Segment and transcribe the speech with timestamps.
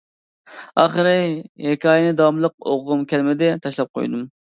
[0.83, 1.11] ئاخىرى،
[1.65, 4.25] ھېكايىنى داۋاملىق ئوقۇغۇم كەلمىدى، تاشلاپ قويدۇم.